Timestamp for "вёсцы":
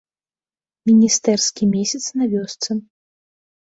2.35-2.71